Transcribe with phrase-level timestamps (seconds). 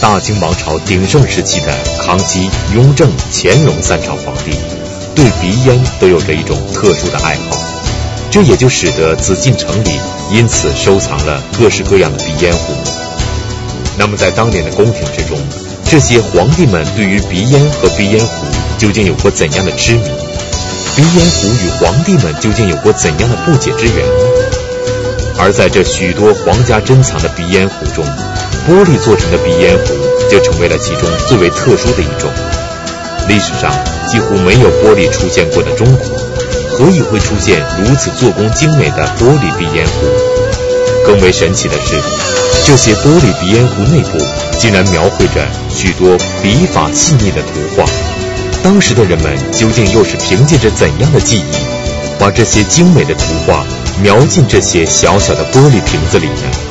[0.00, 4.52] 大清王朝鼎盛时期的康熙、雍正、乾隆三朝皇帝，
[5.14, 7.58] 对鼻烟都有着一种特殊的爱好，
[8.30, 9.90] 这也就使得紫禁城里
[10.30, 12.74] 因此收藏了各式各样的鼻烟壶。
[13.98, 15.36] 那么在当年的宫廷之中，
[15.84, 18.46] 这些皇帝们对于鼻烟和鼻烟壶
[18.78, 20.02] 究竟有过怎样的痴迷？
[20.94, 24.06] 鼻烟壶与皇帝们究竟有过怎样的不解之缘？
[25.40, 28.04] 而在这许多皇家珍藏的鼻烟壶中，
[28.68, 29.94] 玻璃做成的鼻烟壶
[30.30, 32.30] 就成为了其中最为特殊的一种。
[33.26, 33.72] 历史上
[34.06, 36.06] 几乎没有玻璃出现过的中国，
[36.70, 40.06] 何以会出现如此做工精美的玻璃鼻烟壶？
[41.06, 41.96] 更为神奇的是，
[42.66, 44.18] 这些玻璃鼻烟壶内部
[44.58, 47.86] 竟然描绘着许多笔法细腻的图画。
[48.62, 51.44] 当时的人们究竟又是凭借着怎样的技艺，
[52.18, 53.64] 把这些精美的图画
[54.02, 56.67] 描进这些小小的玻璃瓶子里呢？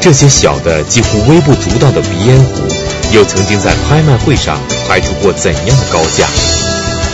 [0.00, 2.62] 这些小的几乎微不足道的鼻烟壶，
[3.12, 4.58] 又曾经在拍卖会上
[4.88, 6.26] 拍出过怎样的高价？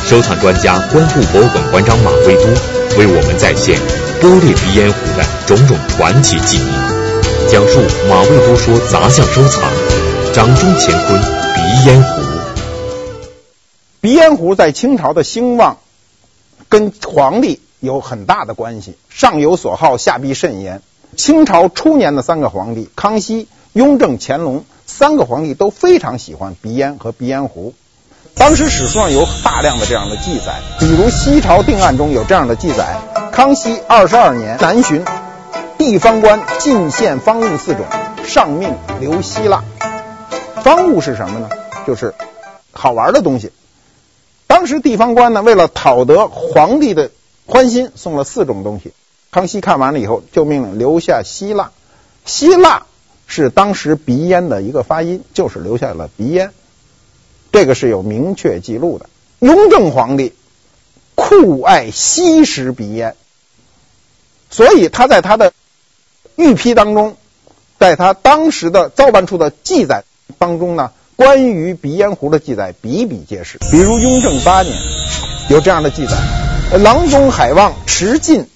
[0.06, 2.44] 收藏专家、观复博物馆馆长马未都
[2.98, 3.81] 为我们再现
[4.20, 9.62] 玻璃鼻烟壶的种种传奇记忆，讲述马未都说杂项收藏：
[10.34, 11.20] 掌中乾坤
[11.55, 12.22] 鼻烟壶。
[14.03, 15.78] 鼻烟壶在清朝的兴旺
[16.69, 20.83] 跟皇帝有很大的关系，上有所好，下必甚严。
[21.15, 27.75] 清朝初年的三个皇帝康熙、雍正、乾隆三个皇帝都非常喜欢鼻烟和鼻烟壶。
[28.34, 32.98] 当时史书上有大量的这样的记载，比如《西朝定案》中有这样的记载：
[33.33, 35.05] 康熙二十二年南巡，
[35.79, 37.87] 地方官进献方物四种，
[38.27, 39.62] 上命留希腊。
[40.62, 41.49] 方物是什么呢？
[41.87, 42.12] 就是
[42.73, 43.53] 好玩的东西。
[44.47, 47.11] 当时地方官呢，为了讨得皇帝的
[47.47, 48.93] 欢心，送了四种东西。
[49.35, 51.73] 康熙看完了以后，就命令留下希腊。
[52.25, 52.87] 希腊
[53.27, 56.53] 是当时鼻烟的一个发音，就是留下了鼻烟。
[57.51, 59.11] 这个是有明确记录的。
[59.41, 60.35] 雍正皇帝
[61.17, 63.17] 酷爱吸食鼻烟，
[64.50, 65.53] 所以他在他的
[66.37, 67.17] 御批当中，
[67.81, 70.05] 在他当时的造办处的记载
[70.39, 73.59] 当中呢，关于鼻烟壶的记载比比皆是。
[73.73, 74.77] 比如雍正八年
[75.49, 78.47] 有这样的记载：郎中海望持进。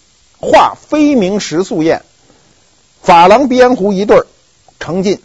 [0.40, 2.02] 画飞明食宿宴，
[3.04, 4.22] 珐琅鼻烟壶一对，
[4.78, 5.20] 呈进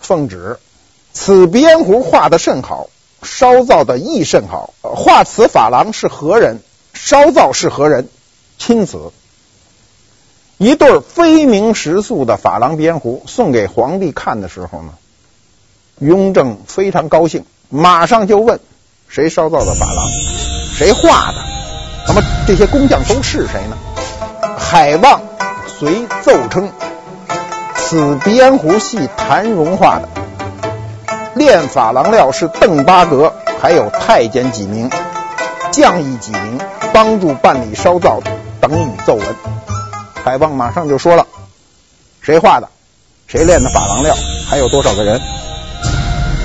[0.00, 0.58] 奉旨。
[1.12, 2.88] 此鼻烟壶画的甚好，
[3.22, 4.74] 烧造的亦甚好。
[4.82, 6.60] 画此珐琅是何人？
[6.94, 8.08] 烧造是何人？
[8.58, 9.12] 亲此。
[10.58, 14.94] 一对飞明食宿的珐琅鼻烟壶送给皇帝看的时候呢，
[15.98, 18.60] 雍正非常高兴，马上就问
[19.08, 20.08] 谁烧造的珐琅，
[20.74, 21.38] 谁画的？
[22.08, 23.76] 那么这些工匠都是谁呢？
[24.58, 25.20] 海望
[25.66, 26.72] 随奏称，
[27.76, 30.08] 此鼻烟壶系谭荣画的，
[31.34, 34.90] 炼珐琅料是邓八格，还有太监几名，
[35.70, 36.58] 匠役几名，
[36.92, 38.20] 帮助办理烧造
[38.60, 39.24] 等语奏文。
[40.24, 41.26] 海望马上就说了，
[42.22, 42.68] 谁画的？
[43.26, 44.16] 谁炼的珐琅料？
[44.48, 45.20] 还有多少个人？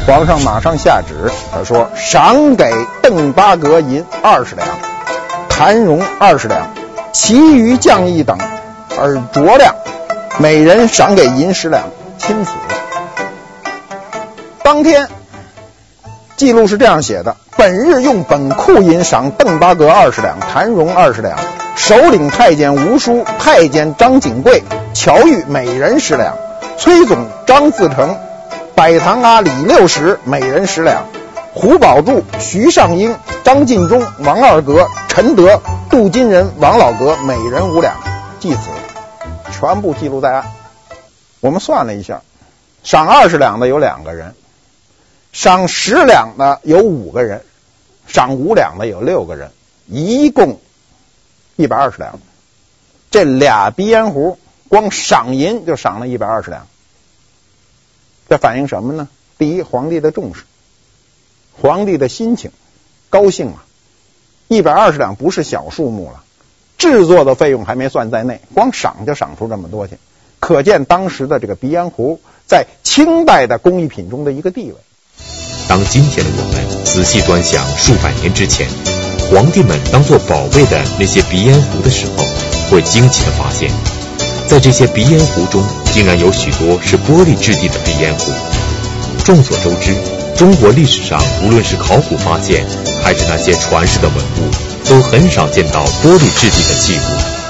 [0.06, 2.72] 皇上马上下旨，他说赏给
[3.02, 4.68] 邓八格银二十两，
[5.48, 6.68] 谭荣二十两。
[7.12, 8.38] 其余将役等
[8.98, 9.76] 而酌量，
[10.38, 11.84] 每人赏给银十两，
[12.18, 12.52] 钦此。
[14.64, 15.10] 当天
[16.38, 21.38] 记录是这样写的：本日用本库银赏邓八格二十两，谭荣二十两，
[21.76, 24.64] 首领太监吴叔、太监张景贵、
[24.94, 26.36] 乔玉每人十两，
[26.78, 28.18] 崔总、张自成、
[28.74, 31.04] 摆堂阿李六十，每人十两，
[31.54, 35.62] 胡宝柱、徐尚英、张进忠、王二格、陈德。
[35.92, 38.00] 镀金人王老格每人五两，
[38.40, 38.62] 记此，
[39.52, 40.50] 全部记录在案。
[41.42, 42.22] 我们算了一下，
[42.82, 44.34] 赏二十两的有两个人，
[45.34, 47.44] 赏十两的有五个人，
[48.08, 49.52] 赏五两的有六个人，
[49.86, 50.62] 一共
[51.58, 52.18] 一百二十两。
[53.12, 56.68] 这俩鼻烟壶光赏银就赏了一百二十两，
[58.30, 59.10] 这反映什么呢？
[59.38, 60.46] 第一，皇帝的重视，
[61.62, 62.54] 皇帝的心情，
[63.10, 63.66] 高兴啊。
[64.52, 66.24] 一百二十两不是小数目了，
[66.78, 69.98] 制作的费用还没算在内，光赏就赏出这么多去，
[70.42, 74.76] 可见当时的这个鼻烟壶在清代的工艺品中的一个地位。
[75.70, 78.68] 当今天的我们仔细端详数百年之前，
[79.32, 82.26] 皇帝们当做宝贝的那些鼻烟壶的时候，
[82.70, 83.72] 会惊奇的发现，
[84.50, 85.64] 在这些鼻烟壶中，
[85.94, 88.34] 竟然有许多是玻璃质地的鼻烟壶。
[89.24, 89.96] 众所周知，
[90.38, 92.66] 中国历史上无论是考古发现，
[93.04, 97.42] 还是那些传世的文物，都很少见到玻璃质地的器物。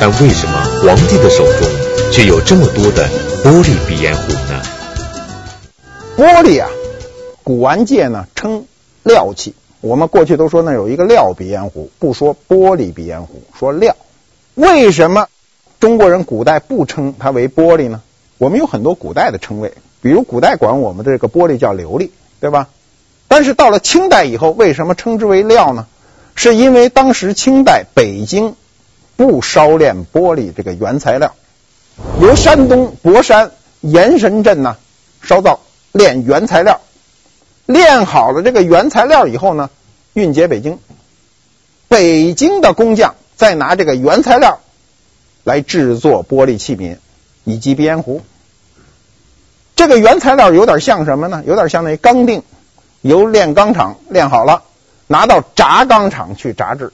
[0.00, 1.68] 但为什么皇帝的手中
[2.12, 3.08] 却有这么多的
[3.44, 4.62] 玻璃鼻烟壶呢？
[6.16, 6.68] 玻璃啊，
[7.44, 8.64] 古玩界呢称
[9.04, 9.54] 料器。
[9.80, 13.94] 我们过去都说那有一个料鼻烟壶，不说玻璃鼻烟壶，说料。
[14.56, 15.28] 为什么
[15.78, 18.02] 中国人古代不称它为玻璃呢？
[18.38, 22.10] 我们有很多古代的称谓，比如古代管我们的这个玻璃叫琉璃，
[22.40, 22.68] 对吧？
[23.26, 25.86] 但是到了清代以后，为什么称之为料呢？
[26.34, 28.54] 是因为当时清代北京
[29.16, 31.34] 不烧炼玻璃这个原材料，
[32.20, 33.50] 由山东博山
[33.80, 34.76] 盐神镇呢
[35.20, 35.58] 烧造
[35.90, 36.80] 炼原材料，
[37.66, 39.68] 炼好了这个原材料以后呢，
[40.14, 40.78] 运接北京，
[41.88, 44.60] 北京的工匠再拿这个原材料
[45.42, 46.98] 来制作玻璃器皿
[47.42, 48.22] 以及鼻烟壶。
[49.78, 51.44] 这个原材料有点像什么呢？
[51.46, 52.42] 有点像那钢锭，
[53.00, 54.64] 由炼钢厂炼好了。
[55.06, 56.92] 拿到轧钢厂去轧制，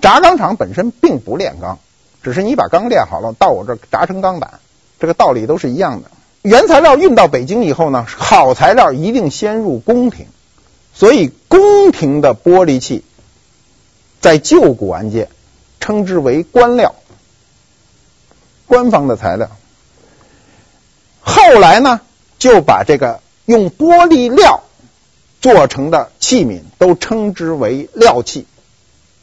[0.00, 1.78] 轧钢厂本身并不炼钢，
[2.24, 4.58] 只是你把钢炼好了，到我这儿轧成钢板，
[4.98, 6.10] 这个道理都是一样的。
[6.42, 10.26] 原材料运到北京以后呢，好材料一定先入宫廷，
[10.92, 13.04] 所以宫廷的玻璃器
[14.20, 15.28] 在旧古玩界
[15.78, 16.96] 称之为官料，
[18.66, 19.48] 官方的材料。
[21.20, 22.00] 后来呢，
[22.44, 24.62] 就把这个用玻璃料。
[25.40, 28.46] 做成的器皿都称之为料器，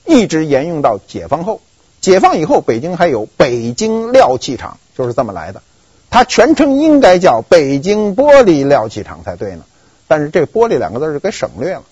[0.05, 1.61] 一直沿用到解放后。
[1.99, 5.61] 解放以后，北京还有北京料器厂，就是这么来的。
[6.09, 9.65] 它全称应该叫北京玻璃料器厂才对呢，
[10.07, 11.83] 但是这“玻璃”两个字就给省略了，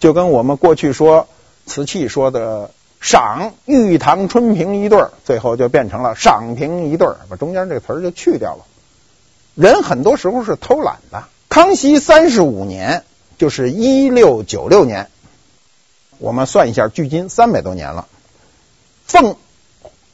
[0.00, 1.28] 就跟我们过去说
[1.66, 8.64] 瓷器说的“赏玉堂春瓶一对儿”，最后就变成了“赏瓶一对儿”，把中间这个词儿就去掉了。
[9.56, 11.24] 人很多时候是偷懒的。
[11.48, 13.02] 康熙三十五年。
[13.38, 15.10] 就是一六九六年，
[16.16, 18.08] 我们算一下，距今三百多年了。
[19.04, 19.36] 奉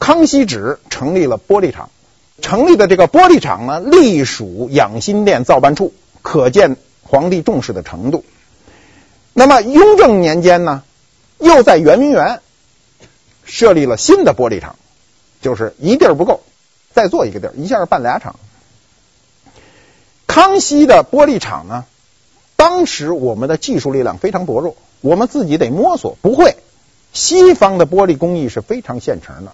[0.00, 1.91] 康熙旨成立了玻璃厂，
[2.41, 8.25] 成立的这个玻璃厂呢，隶属养心殿造办处，可见皇帝重视的程度。
[9.35, 10.83] 那么雍正年间呢，
[11.39, 12.41] 又在圆明园
[13.44, 14.75] 设立了新的玻璃厂，
[15.41, 16.41] 就是一地儿不够，
[16.93, 18.35] 再做一个地儿，一下办俩厂。
[20.34, 21.84] 康熙的玻璃厂呢，
[22.56, 26.56] 当时我们的技术力量非常薄弱，我们自己得摸索，不会。
[27.12, 29.52] 西方的玻璃工艺是非常现成的，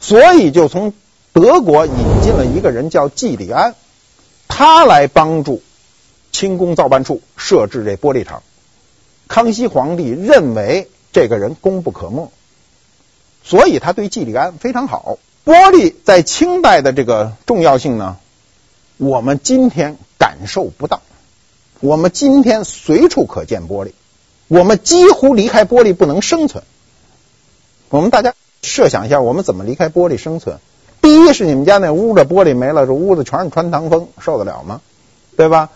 [0.00, 0.92] 所以就从
[1.32, 3.74] 德国引进了一个人叫季礼安，
[4.48, 5.62] 他来帮助
[6.30, 8.42] 清宫造办处设置这玻璃厂。
[9.28, 12.30] 康熙皇帝认为这个人功不可没，
[13.42, 15.16] 所以他对季礼安非常好。
[15.46, 18.18] 玻璃在清代的这个重要性呢，
[18.98, 21.02] 我们今天感受不到。
[21.80, 23.92] 我们今天随处可见玻璃，
[24.48, 26.64] 我们几乎离开玻璃不能生存。
[27.90, 30.58] 我们大家设想一下，我们怎么离开玻璃生存？
[31.00, 34.80] 第一是你们家那屋的玻璃没了，这屋子全是穿堂风，受得了吗？
[35.36, 35.70] 对吧？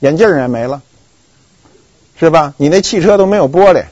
[0.00, 0.82] 眼镜也没了，
[2.18, 2.54] 是吧？
[2.56, 3.84] 你那汽车都没有玻璃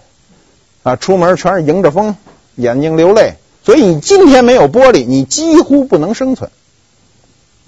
[0.83, 2.17] 啊，出门全是迎着风，
[2.57, 3.35] 眼睛流泪。
[3.65, 6.51] 所以你今天没有玻璃，你几乎不能生存。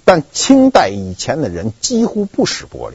[0.05, 2.93] 但清代以前的人几乎不使玻璃。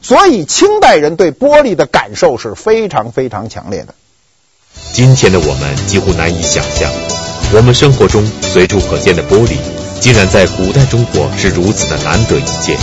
[0.00, 3.94] 所以，清代人对玻璃的感受是非常非常强烈的。
[4.92, 6.90] 今天的我们几乎难以想象，
[7.54, 9.56] 我们生活中随处可见的玻璃，
[10.00, 12.78] 竟然在古代中国是如此的难得一见。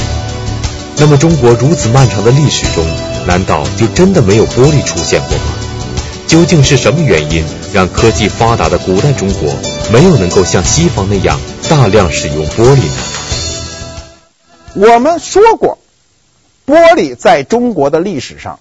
[0.98, 2.86] 那么，中国如此漫长的历史中，
[3.28, 5.44] 难道就真的没有玻璃出现过吗？
[6.28, 7.44] 究竟是什么原因
[7.74, 9.54] 让科技发达的古代中国
[9.94, 12.84] 没有能够像西方那样大量使用玻璃
[14.76, 14.88] 呢？
[14.94, 15.78] 我们说过。
[16.64, 18.60] 玻璃在中国的历史上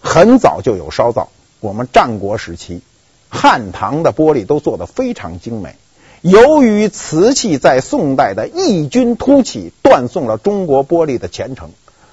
[0.00, 1.28] 很早就有烧造。
[1.60, 2.82] 我们战国时期、
[3.30, 5.76] 汉唐的玻璃都做得非常精美。
[6.20, 11.70] 由于瓷器在宋代的异军突起，断送了中国玻璃的前程，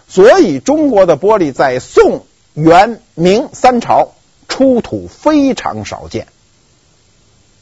[0.07, 4.11] 所以中国的玻璃在宋、元、明三朝
[4.57, 6.25] 出土非常少见。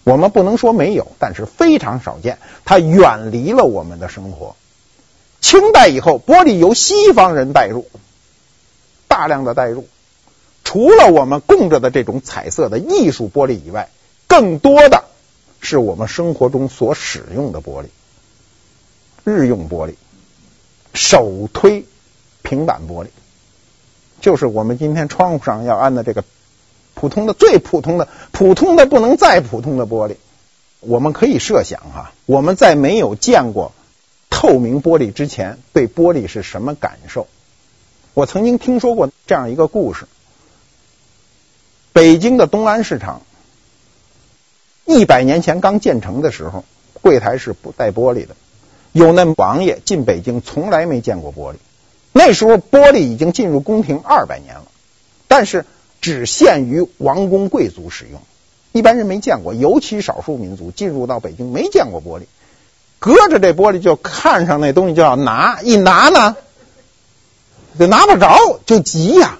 [0.06, 2.38] 我们不能说没有，但是非常少见。
[2.64, 4.56] 它远离了我们的生活。
[5.42, 7.86] 清代以后，玻璃由西方人带入，
[9.10, 9.90] 大量的带入。
[10.64, 13.90] 除了我们供着的这种彩色的艺术玻璃以外，
[14.26, 15.04] 更多的
[15.60, 17.88] 是我们生活中所使用的玻璃，
[19.26, 19.96] 日用玻璃，
[20.94, 21.84] 手推
[22.42, 23.10] 平板玻璃，
[24.22, 26.24] 就是我们今天窗户上要安的这个
[26.96, 30.16] 普通的、最普通的、普通的不能再普通的玻璃。
[30.80, 33.72] 我们可以设想哈，我们在没有见过。
[34.30, 37.28] 透明玻璃之前对玻璃是什么感受？
[38.14, 40.08] 我曾经听说过这样一个故事：
[41.94, 43.22] 北京的东安市场
[44.84, 46.66] 一百年前刚建成的时候，
[47.02, 48.36] 柜台是不带玻璃的。
[48.92, 51.58] 有那王爷进北京从来没见过玻璃。
[52.12, 54.68] 那时候玻璃已经进入宫廷二百年了，
[55.28, 55.66] 但是
[56.06, 58.22] 只限于王公贵族使用，
[58.74, 62.26] 一般人没见过，尤其少数民族进入到北京没见过玻璃，
[63.00, 66.36] 隔着这玻璃就看上那东西就要拿，一拿呢，
[67.80, 69.40] 就拿不着，就急呀。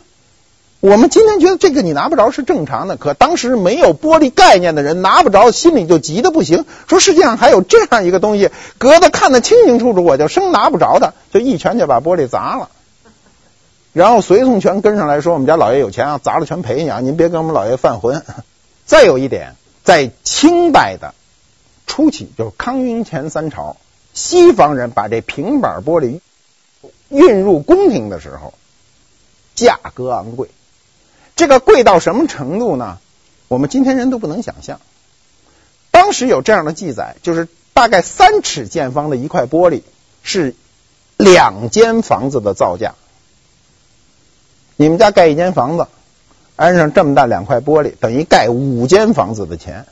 [0.80, 6.66] 我们今天觉得这个你拿不着是正常的，可当时没有玻璃概念的人拿不着，心里就急得不行。
[6.88, 12.70] 说世界上还有这样一个东西，隔得看得清清楚楚，我就生拿不着的，就一拳就把玻璃砸了。
[13.96, 18.26] 然后随从全跟上来说：“我们家老爷有钱啊，砸了全赔你啊，您别跟我们老爷犯浑。
[18.86, 21.16] ”再有一点，在清代的
[21.88, 23.78] 初期，就是康雍乾三朝，
[24.14, 26.20] 西方人把这平板玻璃
[27.08, 28.54] 运入宫廷的时候，
[29.56, 30.50] 价格昂贵。
[31.38, 32.98] 这个贵到什么程度呢？
[33.48, 34.82] 我们今天人都不能想象。
[35.92, 39.84] 当时有这样的记载，就是大概三尺见方的一块玻璃
[40.22, 40.54] 是
[41.16, 42.96] 两间房子的造价。
[44.78, 45.88] 你们家盖一间房子，
[46.56, 49.86] 安上这么大两块玻璃，等于盖五间房子的钱。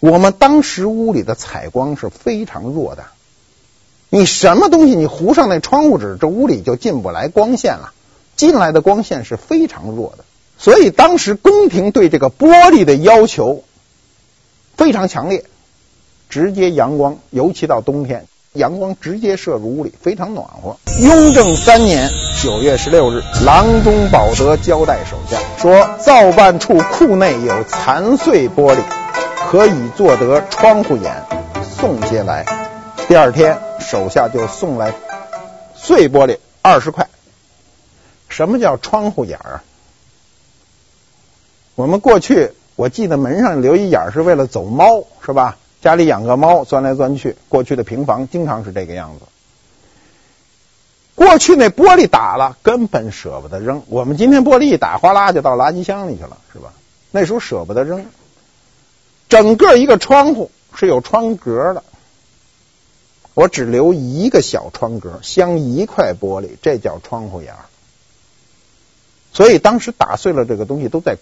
[0.00, 3.04] 我们当时屋里的采光是非常弱的，
[4.08, 7.92] 你什么东西你糊上那窗户纸，这屋里就进不来光线了。
[8.34, 10.24] 进来的光线是非常弱的，
[10.58, 13.62] 所以当时宫廷对这个玻璃的要求
[14.76, 15.44] 非常强烈，
[16.28, 20.76] 直接阳光，尤其到冬天，阳光直接射入屋里，非常暖和。
[21.00, 22.10] 雍正三年
[22.42, 28.82] 九月十六日，郎中保德交代手下说：“造办处库内有残碎玻璃，
[29.50, 31.24] 可以做得窗户眼，
[31.78, 32.44] 送些来。”
[33.08, 34.92] 第二天，手下就送来
[35.74, 37.08] 碎玻璃二十块。
[38.28, 39.62] 什么叫窗户眼儿？
[41.74, 45.56] 我们过去我记得门上留一眼是为了走猫，是吧？
[45.82, 47.36] 家里养个猫钻来钻去。
[47.50, 49.26] 过去的平房经常是这个样子。
[51.14, 53.82] 过去那玻璃打了，根本舍不得扔。
[53.88, 56.72] 我们今天玻璃一打，哗啦就到垃圾箱里去了，是吧？
[57.10, 58.06] 那时候舍不得扔。
[59.28, 61.84] 整个一个窗户是有窗格的，
[63.34, 67.66] 我只留一个小窗格，镶一块玻璃，这叫窗户眼儿。
[69.32, 71.16] 所以当时打碎了这个东西，都在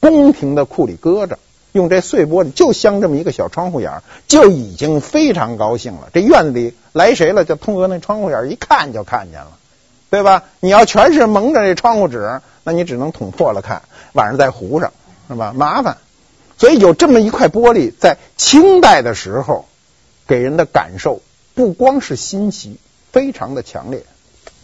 [0.00, 1.38] 宫廷的库里搁着，
[1.74, 6.08] 用这碎玻璃就镶这么一个小窗户眼儿，就已经非常高兴了。
[6.12, 9.58] 这院子里来谁了，就通过那窗户眼儿一看就看见了，
[10.08, 10.44] 对吧？
[10.60, 14.92] 你要全是蒙着这窗户纸，那你只能捅破了看，晚上再糊上，
[15.28, 15.52] 是吧？
[15.52, 15.96] 麻烦。
[16.56, 19.66] 所以有这么一块玻璃，在清代的时候，
[20.28, 21.22] 给人的感受
[21.56, 22.78] 不光是新奇，
[23.10, 24.04] 非常的强烈。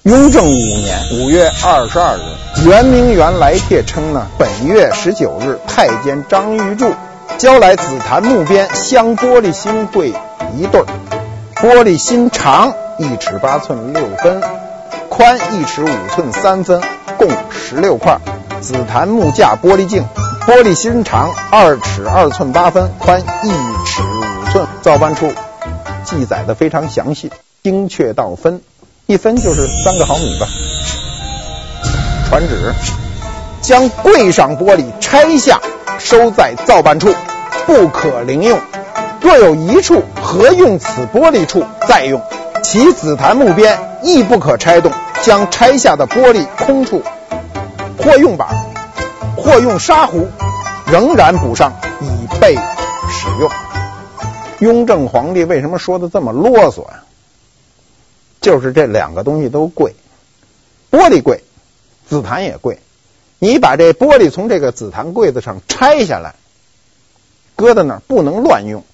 [0.04, 2.20] 雍正五年五月二十二日，
[2.66, 6.94] 圆明园来帖称呢，本月十九日，太监张玉柱
[7.36, 10.14] 交来紫檀木边镶玻璃心柜
[10.56, 10.86] 一对儿，
[11.56, 14.42] 玻璃心长一尺八寸六分，
[15.10, 16.80] 宽一尺五寸三分，
[17.18, 18.16] 共十六块；
[18.62, 20.06] 紫檀木架玻璃镜，
[20.46, 23.50] 玻璃心长二尺二寸八分，宽一
[23.84, 24.66] 尺五寸。
[24.80, 25.30] 造办处
[26.06, 27.30] 记载的非常详细，
[27.62, 28.62] 精确到分。
[29.10, 30.46] 一分就是三个毫米吧。
[32.28, 32.72] 传旨，
[33.60, 35.60] 将柜上玻璃拆下，
[35.98, 37.12] 收在造办处，
[37.66, 38.60] 不可零用。
[39.20, 42.22] 若有一处合用此玻璃处，再用。
[42.62, 47.02] 其紫檀木边亦不可拆动，将拆下的玻璃空处，
[47.98, 48.46] 或用板，
[49.36, 50.28] 或用砂壶，
[50.86, 53.50] 仍然补上，以备使用。
[54.60, 57.00] 雍正皇帝为什么说的这么啰嗦呀？
[58.40, 59.94] 就是这两个东西都贵，
[60.90, 61.42] 玻璃贵，
[62.08, 62.78] 紫檀也贵。
[63.38, 66.34] 你把这玻璃从这个紫檀柜子上拆下来，
[67.56, 68.84] 搁在那儿不能乱用，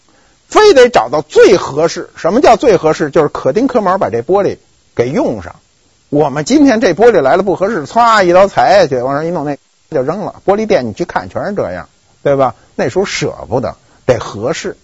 [0.48, 2.10] 非得找到最合适。
[2.16, 3.10] 什么叫最合适？
[3.10, 4.58] 就是可丁可卯把这玻璃
[4.94, 5.56] 给用上。
[6.08, 9.56] 我们今天这玻璃来了不合适，歘一刀裁下去，往上一弄，那
[9.90, 10.42] 就扔了。
[10.46, 11.88] 玻璃店你去看，全是这样，
[12.22, 12.54] 对吧？
[12.76, 13.76] 那时候舍不得，
[14.06, 14.76] 得合适。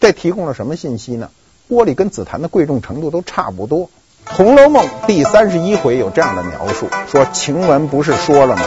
[0.00, 1.30] 这提供了什么信息呢？
[1.68, 3.80] 玻璃跟紫檀的贵重程度都差不多。
[4.30, 8.62] 《红楼梦》第三十一回有这样的描述：说晴雯不是说了吗？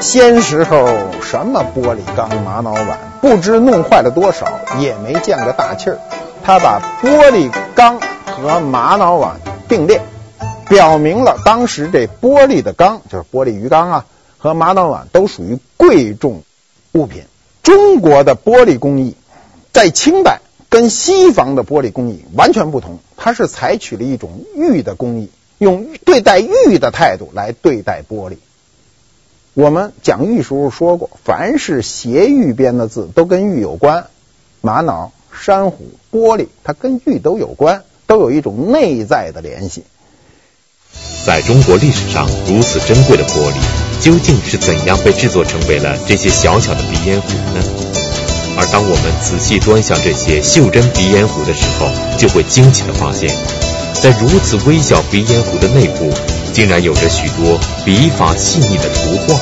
[0.00, 0.88] 先时候
[1.22, 4.46] 什么玻璃缸、玛瑙碗，不知弄坏了多少，
[4.78, 5.98] 也没见个大气儿。
[6.42, 10.00] 他把玻璃缸和玛瑙碗并列，
[10.68, 14.04] 表明了当时这玻璃的缸，就是玻璃鱼缸啊，
[14.38, 16.42] 和玛瑙碗都属于贵重
[16.92, 17.24] 物品。
[17.62, 19.16] 中国的玻璃工艺
[19.72, 20.40] 在清代。
[20.74, 28.38] 跟西方的玻璃工艺完全不同，它是采取了一种玉的工艺，用对待玉的态度来对待玻璃。
[29.52, 34.08] 我们讲玉时候说过，凡是斜玉边的字都跟玉有关，
[34.62, 39.84] 玛瑙、珊瑚、玻璃，它跟玉都有关，都有一种内在的联系。
[41.24, 48.03] 在中国历史上如此珍贵的玻璃，究竟是怎样被制作成为了这些小小的鼻烟壶呢？
[48.64, 53.28] 而当我们仔细端详这些袖珍鼻烟壶的时候，就会惊奇的发现，
[53.92, 56.10] 在如此微小鼻烟壶的内部，
[56.54, 59.38] 竟然有着许多笔法细腻的图画。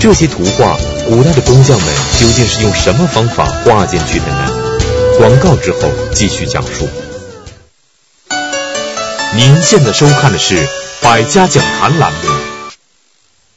[0.00, 4.50] 这些图画，古代的工匠们究竟是用什么方法画进去的呢？
[5.18, 5.80] 广告之后
[6.14, 6.88] 继续讲述。
[9.36, 10.54] 您现在收看的是
[11.02, 12.18] 《百家讲坛》栏目。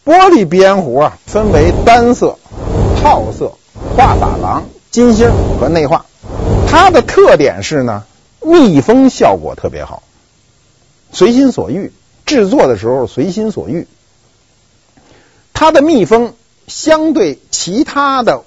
[0.04, 2.38] 玻璃鼻烟壶啊，分为单色、
[3.02, 3.54] 套色、
[3.96, 6.06] 画珐琅、金星和内化。
[6.68, 8.04] 它的特点是呢，
[8.42, 10.04] 密封效果特别好，
[11.14, 11.94] 随心所欲。
[12.26, 13.88] 制作的时候随心所欲。
[15.54, 16.34] 它的密封
[16.68, 18.44] 相对其他的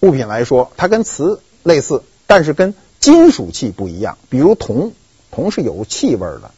[0.00, 4.16] 物品来说，它跟瓷类似，但是跟金属器不一样。
[4.28, 4.92] 比如铜，
[5.32, 6.52] 铜是有气味的，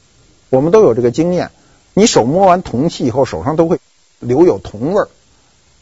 [0.50, 1.50] 我们都有这个经验。
[1.94, 3.78] 你手摸完铜器以后，手上都会
[4.18, 5.08] 留有铜味儿，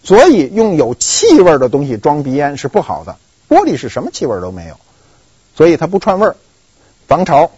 [0.04, 3.16] 所以用有气味的东西装鼻烟是不好的。
[3.50, 4.80] 玻璃是什么气味都没有，
[5.54, 6.36] 所以它不串味儿，
[7.06, 7.50] 防潮。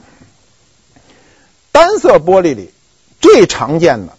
[1.71, 2.73] 单色玻璃里
[3.21, 4.15] 最常见的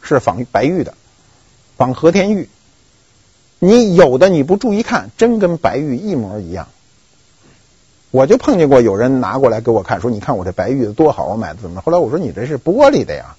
[0.00, 0.94] 是仿白玉的。
[1.76, 2.48] 仿和田玉，
[3.58, 6.68] 你有的你不注意看，真跟白玉一模一样。
[8.10, 13.36] 我就碰见过有人拿过来给我看，说：“你看我这白玉多好，我买的怎么？”后来我说：“你这是玻璃的呀。”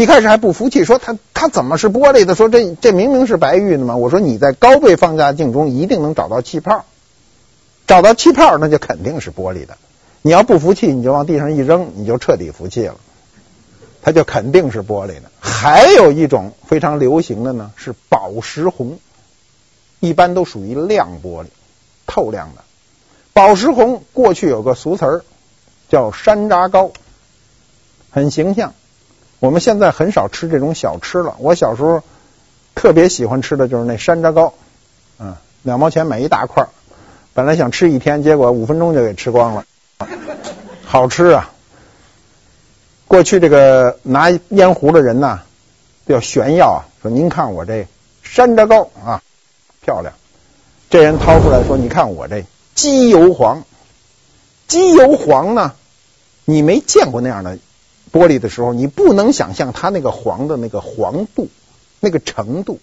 [0.00, 2.34] 一开始还不服气，说：“他他怎么是玻璃的？
[2.34, 6.86] 说这这明明是白玉的嘛。”我说：“你在高倍放大镜中一定能找到气泡，
[7.86, 9.76] 找到气泡那就肯定是玻璃的。
[10.22, 12.96] 你要不服气，你就往地上一扔，你就彻底服气了。”
[14.00, 15.24] 它就肯定是玻璃的。
[15.38, 18.98] 还有一种非常流行的呢，是宝石红，
[19.98, 21.48] 一般都属于亮玻璃，
[22.06, 22.64] 透亮的。
[23.34, 25.24] 宝石红过去有个俗词儿
[25.90, 26.90] 叫山楂糕，
[28.08, 28.72] 很形象。
[29.40, 31.34] 我们现在很少吃这种小吃了。
[31.38, 32.02] 我小时候
[32.74, 34.52] 特别喜欢吃的就是那山楂糕，
[35.18, 36.68] 嗯，两毛钱买一大块，
[37.32, 39.64] 本来想吃一天，结果五分钟就给吃光了，
[40.84, 41.50] 好吃啊。
[43.08, 45.40] 过去这个拿烟壶的人呢，
[46.04, 47.88] 要炫耀啊，说您看我这
[48.22, 49.22] 山楂糕啊，
[49.80, 50.12] 漂亮。
[50.90, 53.64] 这人掏出来说，你看我这鸡油黄，
[54.68, 55.72] 鸡油黄呢，
[56.44, 57.58] 你没见过那样的
[58.12, 61.48] 玻璃的时候，你不能想象它那个黄的那个黄度，
[62.00, 62.80] 那个程度，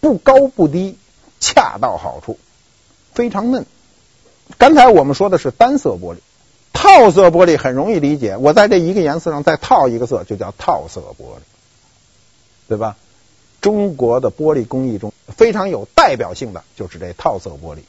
[0.00, 0.96] 不高不低，
[1.40, 2.38] 恰到好处，
[3.14, 3.66] 非常嫩。
[4.58, 6.18] 刚才我们说的是单色玻璃。
[6.74, 11.42] 套色玻璃很容易理解，我在这一个颜色上再套一个色，就叫套色玻璃，
[12.66, 12.96] 对吧？
[13.60, 17.80] 中国的玻璃工艺中非常有代表性的就是这套色玻璃。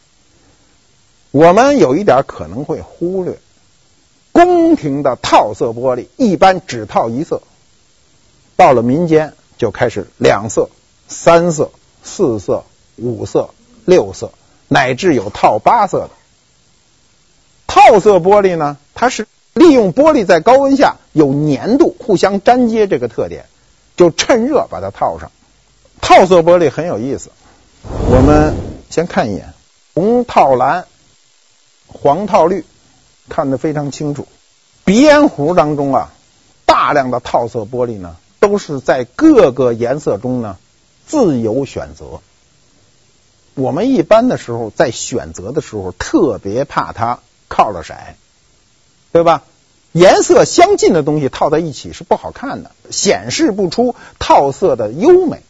[1.32, 3.39] 我们有一点可能会忽略，
[4.34, 7.41] 宫廷的套色玻璃一般只套一色，
[8.58, 10.69] 到了民间就开始两色、
[11.08, 11.72] 三色、
[12.04, 12.65] 四色、
[12.98, 13.52] 五色、
[13.86, 14.32] 六色，
[14.67, 16.10] 乃至有套八色的。
[17.67, 23.46] 套色玻璃呢，它是利用玻璃在高温下有粘度、互相粘接这个特点，
[23.96, 25.32] 就趁热把它套上。
[26.02, 27.30] 套色玻璃很有意思，
[28.10, 28.56] 我们
[28.89, 29.54] 先看一眼，
[29.93, 30.86] 红套蓝，
[31.88, 32.65] 黄套绿，
[33.30, 34.28] 看得非常清楚。
[34.86, 36.12] 鼻烟壶当中啊，
[36.66, 40.58] 大量的套色玻璃呢，都是在各个颜色中呢
[41.06, 42.22] 自由选择。
[43.56, 47.20] 我们一般的时候在选择的时候，特别怕它。
[47.50, 47.94] 靠了色，
[49.12, 49.44] 对吧？
[49.92, 55.44] 颜色相近的东西套在一起是不好看的，显示不出套色的优美。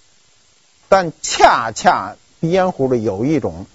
[0.90, 3.68] 但恰恰鼻烟壶里有一种，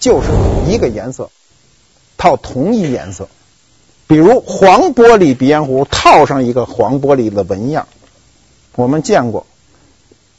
[0.00, 0.30] 就是
[0.68, 1.30] 一个颜色
[2.24, 3.28] 套同一颜色，
[4.06, 7.86] 比如黄玻璃鼻烟壶套上一个黄玻璃的纹样，
[8.76, 9.44] 我们见过；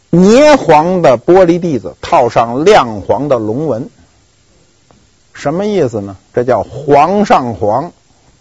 [0.09, 3.91] 捏黄的玻璃蒂子套上亮黄的龙纹。
[5.35, 6.17] 什么意思呢？
[6.33, 7.91] 这叫皇上皇，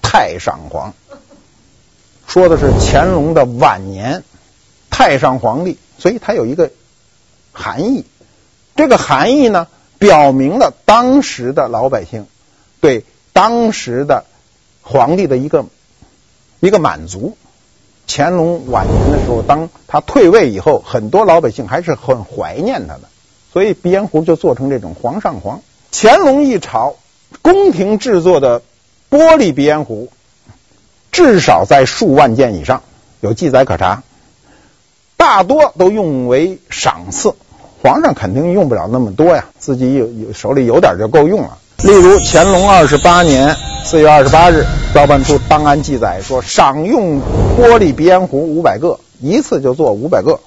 [0.01, 0.95] 太上皇，
[2.27, 4.25] 说的是乾隆的晚年，
[4.89, 6.71] 太上皇帝，所以它有一个
[7.53, 8.07] 含义。
[8.75, 9.67] 这个含义呢，
[9.99, 12.27] 表明了当时的老百姓
[12.81, 14.25] 对当时的
[14.81, 15.67] 皇帝的一个
[16.61, 17.37] 一个满足。
[18.07, 23.01] 乾隆晚年的时候，当他退位以后，很多老百姓还是很怀念他的，
[23.51, 25.63] 所以鼻烟壶就做成这种皇上皇。
[25.91, 26.97] 乾隆一朝，
[27.41, 28.61] 宫廷制作的
[29.11, 30.11] 玻璃鼻烟壶
[31.13, 32.83] 至少在数万件以上，
[33.21, 34.03] 有记载可查。
[35.17, 37.35] 大多都用为赏赐，
[37.83, 41.59] 皇上肯定用不了那么多呀，自己有有手里有点就够用了。
[41.79, 47.21] 例如乾隆二十八年四月二十八日，造办处档案记载说，赏用
[47.59, 50.41] 玻璃鼻烟壶五百个，一次就做五百个。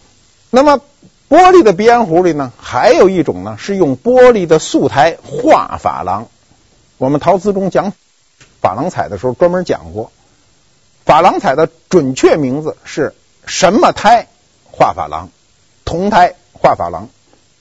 [0.49, 0.79] 那么
[1.29, 6.27] 玻璃的鼻烟壶里呢，还有一种呢，是用玻璃的素胎画珐琅。
[6.97, 7.93] 我们陶瓷中讲
[8.61, 10.11] 珐琅彩的时候专门讲过，
[11.05, 13.13] 珐琅彩的准确名字是
[13.45, 14.27] 什么胎
[14.71, 15.29] 画珐琅？
[15.85, 17.09] 铜胎画珐琅，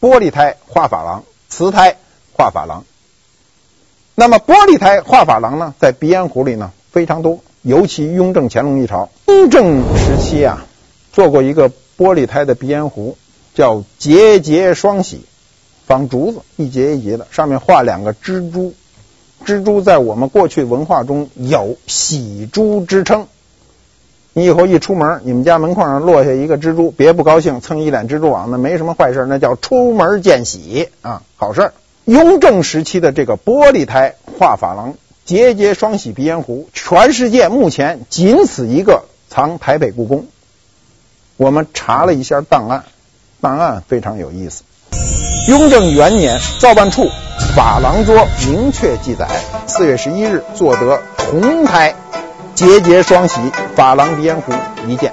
[0.01, 1.97] 玻璃胎画珐琅，瓷胎
[2.33, 2.85] 画珐琅。
[4.19, 9.11] 那么玻璃胎画珐琅呢，在鼻烟壶里呢非常多，尤其雍正、乾隆一朝。
[9.27, 10.65] 雍正时期啊，
[11.13, 13.19] 做过一个玻璃胎的鼻烟壶，
[13.55, 15.27] 叫节节双喜，
[15.87, 18.73] 仿竹子，一节一节的，上面画两个蜘蛛。
[19.45, 23.27] 蜘蛛在我们过去文化中有喜珠之称。
[24.33, 31.71] 你以后一出门，你们家门框上落下一个蜘蛛，别不高兴，蹭一脸蜘蛛网，那没什么坏事，那叫出门见喜啊，好事。
[32.07, 40.27] 雍正时期的这个玻璃胎画珐琅节节双喜鼻烟壶，全世界目前仅此一个，藏台北故宫。
[41.37, 42.85] 我们查了一下档案，
[43.41, 44.63] 档案非常有意思。
[45.49, 47.09] 雍正元年，造办处。
[47.57, 49.27] 珐琅桌明确记载，
[49.67, 51.97] 四月十一日做得铜胎
[52.55, 53.41] 节节双喜
[53.77, 54.53] 珐琅鼻烟壶
[54.87, 55.13] 一件。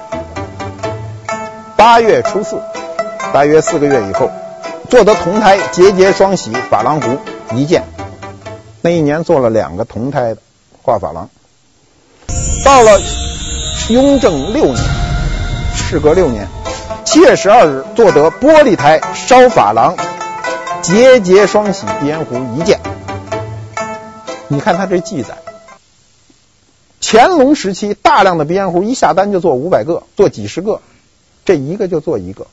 [1.76, 2.60] 八月初四，
[3.32, 4.30] 大约四个月以后，
[4.94, 7.18] 做得铜胎节节双喜珐琅壶
[7.56, 7.82] 一件。
[8.80, 10.40] 那一年做了两个铜胎的
[10.82, 11.28] 画珐琅。
[12.64, 13.00] 到了
[13.88, 14.78] 雍正六年，
[15.74, 16.46] 事隔六年，
[17.04, 19.96] 七月十二日做得玻璃胎烧珐琅。
[20.80, 22.78] 节节双喜鼻烟壶一件，
[24.46, 25.38] 你看他这记载，
[27.00, 30.80] 乾隆时期大量的鼻烟壶一下单就做五百个，做几十个，
[31.44, 32.46] 这一个就做一个。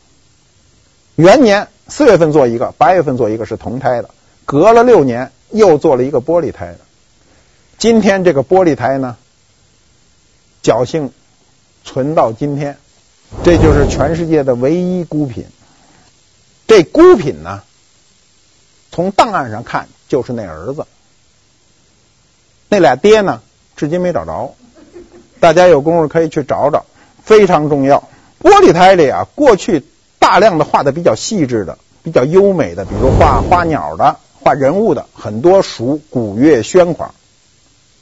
[1.15, 4.10] 元年四月份做一个，八月份做一个是铜胎的，
[4.45, 6.80] 隔了六年又做了一个玻璃胎的。
[7.78, 9.17] 今天这个玻璃胎呢，
[10.63, 11.12] 侥幸
[11.84, 12.78] 存到今天，
[13.43, 15.45] 这就是全世界的唯一孤品。
[16.67, 17.63] 这孤品呢？
[18.91, 20.86] 从档案上看，就是那儿子，
[22.69, 23.41] 那俩爹呢，
[23.76, 24.54] 至今没找着。
[25.39, 26.86] 大家有功夫可以去找找，
[27.24, 28.08] 非常重要。
[28.41, 29.86] 玻璃胎里啊，过去
[30.22, 37.10] 大量的画的比较细致的、比较优美的，比如画花鸟的、画人物的，很多属古月轩款。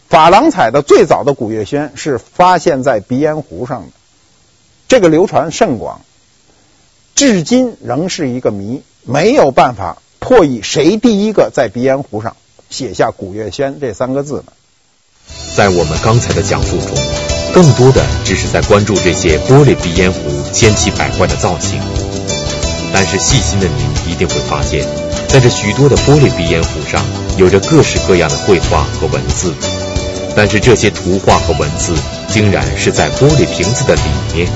[0.10, 3.92] 珐琅彩的最早的古月轩是发现在鼻烟壶上的，
[4.90, 6.02] 这个流传甚广，
[7.16, 9.98] 至今仍是一个谜，没有办法。
[10.20, 12.36] 破译谁第一个在鼻烟壶上
[12.70, 14.52] 写下“古月轩”这三个字的？
[15.56, 16.98] 在我们刚才的讲述中，
[17.54, 20.20] 更多的只是在关注这些玻璃鼻烟壶
[20.52, 21.80] 千奇百怪的造型。
[22.91, 24.86] 但是细心的您一定会发现，
[25.28, 27.04] 在这许多的玻璃鼻烟壶上，
[27.38, 29.54] 有着各式各样的绘画和文字。
[30.36, 31.93] 但是这些图画和文字，
[32.28, 34.02] 竟然是在玻璃瓶子的里
[34.34, 34.47] 面。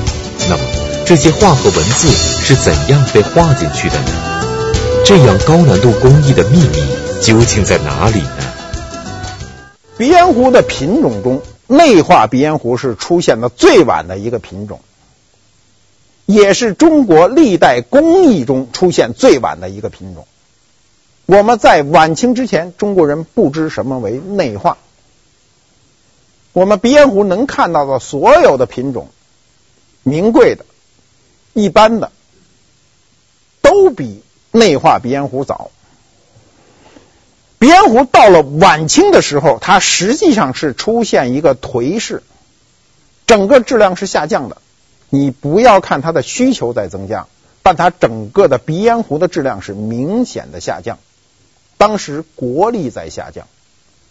[0.49, 0.63] 那么，
[1.05, 5.03] 这些画和文字是怎样被画进去的呢？
[5.05, 6.83] 这样高难度工艺的秘密
[7.21, 8.43] 究竟在哪里呢？
[9.97, 14.79] 鼻烟壶的品种中，内画鼻烟壶是出现的最晚的一个品种，
[16.25, 20.27] 也是中国历代工艺中出现最晚的一个品种。
[21.25, 24.77] 我们在晚清之前，中国人不知什么为内画。
[26.51, 29.09] 我们鼻烟壶能看到的所有的品种，
[30.03, 30.65] 名贵的、
[31.53, 32.11] 一般的，
[33.61, 34.23] 都比。
[34.55, 35.71] 内画鼻烟壶早，
[37.57, 42.21] 鼻烟壶到了晚清的时候，它实际上是出现一个颓势，
[43.25, 44.57] 整个质量是下降的。
[45.13, 47.27] 你不要看它的需求在增加，
[47.61, 50.97] 但它整个的鼻烟壶的质量是明显的下降。
[51.77, 53.45] 当时国力在下降，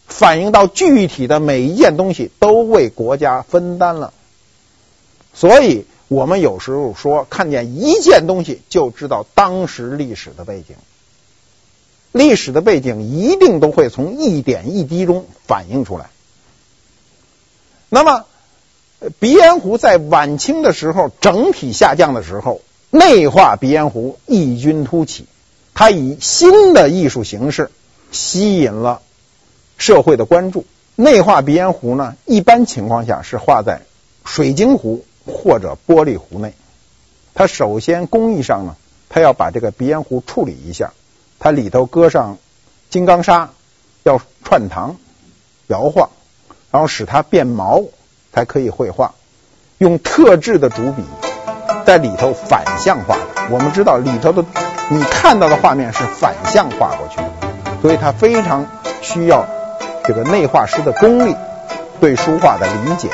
[0.06, 4.12] 反映到具体的每一件东西都为国家分担了，
[5.34, 5.86] 所以。
[6.08, 10.76] 我们有时候说，看见一件东西就知道当时历史的背景，
[12.12, 16.10] 历史的背景一定都会从一点一滴中反映出来。
[17.88, 18.26] 那么，
[19.18, 22.60] 鼻烟壶在晚清的时候整体下降的时候，
[22.90, 25.26] 内画鼻烟壶异军突起，
[25.74, 27.70] 它以新的艺术形式
[28.10, 29.02] 吸引了
[29.76, 30.64] 社会的关注。
[30.96, 33.82] 内画鼻烟壶呢，一般情况下是画在
[34.24, 35.04] 水晶壶。
[35.24, 36.52] 或者玻璃壶内，
[37.32, 38.74] 它首先工艺上呢，
[39.08, 40.94] 它要把这个鼻烟壶处理一下，
[41.38, 42.38] 它里头搁上
[42.90, 43.50] 金刚砂，
[44.02, 44.96] 要串糖
[45.68, 46.10] 摇晃，
[46.72, 47.84] 然后使它变毛，
[48.32, 49.12] 才可以绘画。
[49.78, 51.02] 用特制的主笔
[51.84, 53.20] 在里头反向画的。
[53.50, 54.44] 我们知道里头的
[54.88, 57.30] 你看到的画面是反向画过去的，
[57.80, 58.66] 所以它非常
[59.00, 59.46] 需要
[60.04, 61.34] 这个内画师的功力，
[62.00, 63.08] 对书画的理解，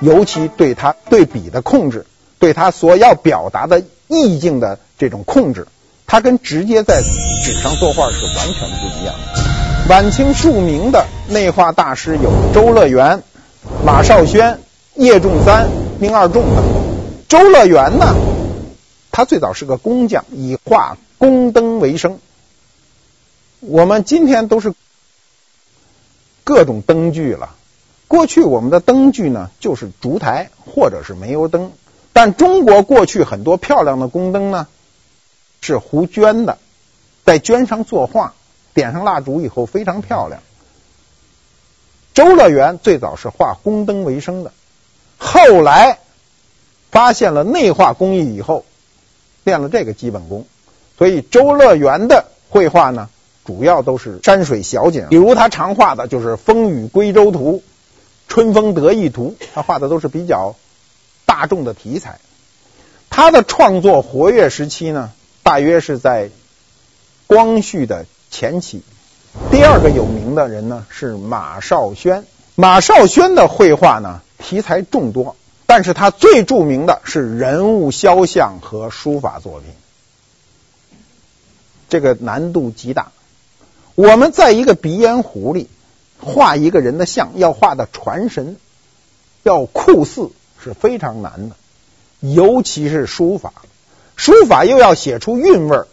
[0.00, 2.06] 尤其对他对笔的控制，
[2.38, 5.66] 对他所要表达的意境的这种控制，
[6.06, 9.42] 他跟直接在纸上作画是完全不一样的。
[9.90, 13.22] 晚清著名的内画大师有周乐源、
[13.84, 14.58] 马绍轩、
[14.94, 15.68] 叶仲三、
[16.00, 16.64] 丁二仲等。
[17.28, 18.14] 周乐源呢，
[19.10, 22.18] 他最早是个工匠，以画宫灯为生。
[23.60, 24.72] 我们今天都是
[26.44, 27.54] 各种灯具了，
[28.06, 31.72] 过去我们的灯具呢就是烛台或者是煤油灯，
[32.12, 34.68] 但中国过去很多漂亮的宫灯呢
[35.60, 36.58] 是糊绢的，
[37.24, 38.34] 在绢上作画，
[38.74, 40.40] 点上蜡烛以后非常漂亮。
[42.18, 44.50] 周乐园最早是画宫灯为生的，
[45.18, 46.00] 后来。
[46.90, 48.64] 发现了内画工艺以后，
[49.44, 50.46] 练了这个基本功，
[50.96, 53.10] 所以周乐园的绘画呢，
[53.44, 57.52] 主要都是山水小景，比如他常画的就是《风雨归舟图》
[58.26, 60.56] 《春风得意图》，他画的都是比较
[61.26, 62.18] 大众的题材。
[63.10, 66.30] 他的创作活跃时期呢，大约是在
[67.26, 68.82] 光绪的前期。
[69.50, 72.24] 第二个有名的人呢是马绍轩，
[72.54, 75.36] 马绍轩的绘画呢，题材众多。
[75.66, 79.68] 但是他最著名的是人物肖像和书法作品，
[81.90, 83.12] 这个难度极大。
[83.94, 85.68] 我们在一个鼻烟壶里
[86.20, 88.56] 画一个人的像，要画的传神，
[89.42, 90.30] 要酷似
[90.62, 91.56] 是非常难的，
[92.20, 93.52] 尤其是书法，
[94.16, 95.86] 书法又要写出韵味儿，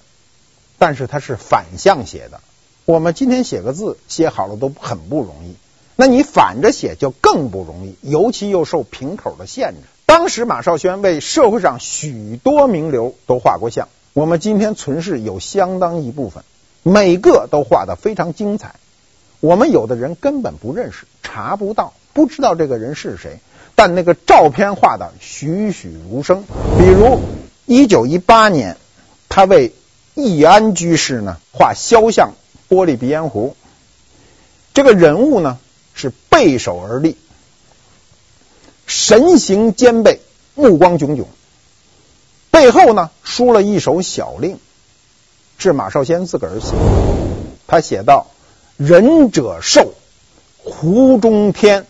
[0.78, 2.40] 但是它是反向写的。
[2.86, 5.56] 我们今天写个字写好了都很不容易。
[5.96, 9.78] 那你反着写就更不容易，尤其又受瓶口的限制。
[10.06, 16.44] 当时马少轩为社会上许多名流都画过像，我们今天存世有相当一部分，
[16.84, 18.76] 每个都画得非常精彩。
[19.40, 23.40] 我们有的人根本不认识，查不到，不知道这个人是谁，
[23.74, 26.44] 但那个照片画得栩栩如生。
[26.78, 27.20] 比如
[27.66, 28.78] 一九一八年，
[29.28, 29.74] 他为
[30.14, 32.34] 易安居士呢画肖像
[32.70, 33.56] 玻璃鼻烟壶，
[34.74, 35.60] 这个人物呢。
[35.98, 37.16] 是背手而立，
[38.86, 40.20] 神形兼备，
[40.54, 41.26] 目光炯炯。
[42.52, 44.60] 背后呢，书了一首小令，
[45.58, 46.78] 是马少先自个儿写的。
[47.66, 48.28] 他写道
[48.76, 49.94] ：“仁者寿，
[50.66, 51.86] 湖中天，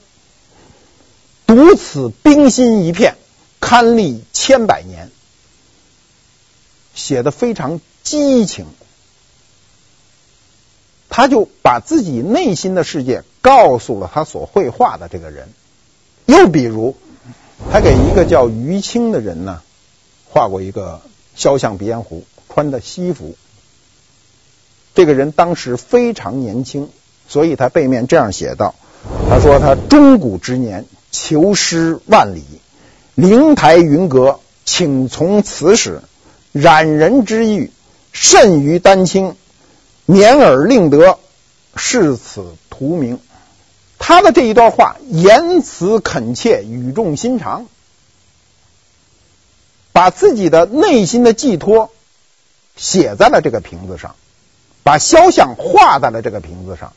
[1.47, 3.15] 独此冰心一片，
[3.59, 5.09] 堪立千百年。”
[6.93, 8.67] 写的非常激情。
[11.15, 15.47] 他就把自己内心的世界告诉了他所绘画的这个人。
[16.25, 16.97] 又比如，
[17.71, 19.61] 他给一个叫于清的人呢
[20.25, 20.99] 画过一个
[21.33, 23.37] 肖像鼻烟壶，穿的西服。
[24.93, 26.89] 这个人当时非常年轻，
[27.29, 28.75] 所以他背面这样写道
[29.29, 32.43] ：“他说他中古之年，求师万里，
[33.13, 36.01] 灵台云阁，请从此始，
[36.51, 37.71] 染人之欲，
[38.11, 39.37] 甚于丹青。”
[40.05, 41.17] 免尔令得，
[41.75, 43.19] 视此图名。
[43.97, 47.65] 他的这一段话言辞恳切，语重心长，
[49.91, 51.89] 把自己的内心的寄托
[52.75, 54.15] 写在了这个瓶子上，
[54.83, 56.93] 把肖像画在了这个瓶子上。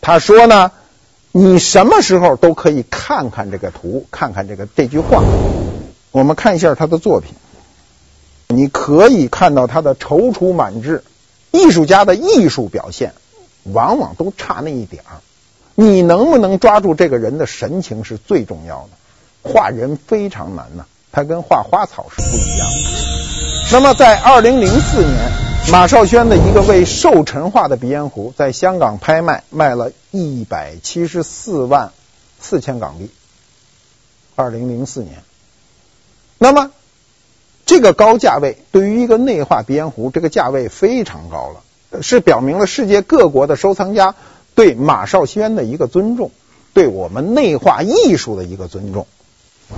[0.00, 0.70] 他说呢，
[1.32, 5.24] 你什么时候都可以看看这个图，看看这个这句话。
[6.12, 7.34] 我们看一下他的作品，
[8.46, 11.02] 你可以看到他的踌躇满志。
[11.54, 13.14] 艺术家的艺术表现，
[13.62, 15.22] 往往都差那一点儿。
[15.76, 19.50] 你能不能抓住这个人的神情是最重要的。
[19.52, 23.70] 画人非常难呐，他跟画花草是不一样的。
[23.70, 25.30] 那么，在二零零四年，
[25.70, 31.92] 马少轩的一个为寿辰画的鼻烟壶，在香港拍卖，卖了一百七十四万
[32.40, 33.10] 四千港币。
[34.34, 35.22] 二零零四年，
[36.38, 36.72] 那么。
[37.66, 44.14] 这个高价位对于一个内画鼻烟壶，这个价位非常高了，是表明了世界各国的收藏家
[44.54, 46.30] 对马少轩的一个尊重，
[46.74, 49.06] 对我们内画艺术的一个尊重。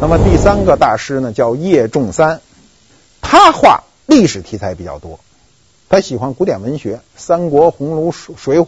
[0.01, 2.41] 那么第三个大师呢，叫叶仲三，
[3.21, 5.21] 他画历史题材比较多，
[5.89, 8.65] 他喜欢古典文学，《三国》《红楼》《水浒》，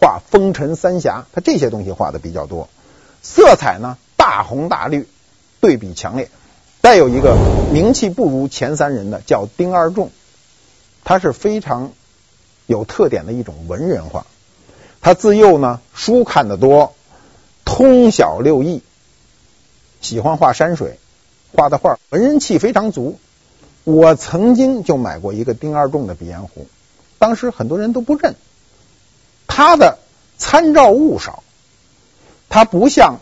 [0.00, 2.70] 画风尘三侠，他这些东西画的比较多，
[3.22, 5.06] 色彩呢大红大绿，
[5.60, 6.30] 对比强烈。
[6.84, 7.38] 再有一个
[7.72, 10.10] 名气不如前三人的叫丁二仲，
[11.02, 11.92] 他是非常
[12.66, 14.26] 有特点的一种文人画。
[15.00, 16.94] 他自幼呢书看得多，
[17.64, 18.82] 通晓六艺，
[20.02, 20.98] 喜欢画山水，
[21.54, 23.18] 画的画文人气非常足。
[23.84, 26.66] 我曾经就买过一个丁二仲的鼻烟壶，
[27.18, 28.34] 当时很多人都不认。
[29.46, 29.96] 他的
[30.36, 31.42] 参照物少。
[32.50, 33.20] 他不像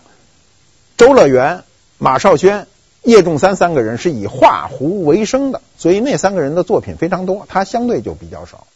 [0.96, 1.62] 周乐园、
[1.98, 2.66] 马少轩、
[3.04, 8.66] 叶仲三三个人是以画壶为生的，所以那三个人的作品非常多，他相对就比较少。